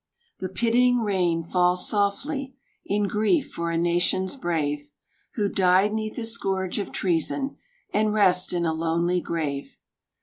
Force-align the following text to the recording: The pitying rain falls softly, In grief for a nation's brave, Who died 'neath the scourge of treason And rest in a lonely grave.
The 0.39 0.49
pitying 0.49 1.01
rain 1.01 1.43
falls 1.43 1.87
softly, 1.87 2.55
In 2.83 3.07
grief 3.07 3.51
for 3.51 3.69
a 3.69 3.77
nation's 3.77 4.35
brave, 4.35 4.89
Who 5.35 5.47
died 5.47 5.93
'neath 5.93 6.15
the 6.15 6.25
scourge 6.25 6.79
of 6.79 6.91
treason 6.91 7.57
And 7.93 8.11
rest 8.11 8.51
in 8.51 8.65
a 8.65 8.73
lonely 8.73 9.21
grave. 9.21 9.77